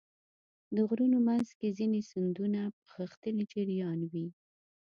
د 0.75 0.77
غرونو 0.87 1.17
منځ 1.27 1.47
کې 1.59 1.75
ځینې 1.79 1.99
سیندونه 2.09 2.61
په 2.83 2.89
غښتلي 2.97 3.43
جریان 3.53 3.99
وي. 4.11 4.27